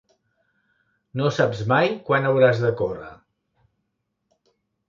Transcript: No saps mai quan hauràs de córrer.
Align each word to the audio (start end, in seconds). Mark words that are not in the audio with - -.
No 1.21 1.33
saps 1.35 1.61
mai 1.73 1.93
quan 2.09 2.27
hauràs 2.31 2.65
de 2.65 2.75
córrer. 2.83 3.13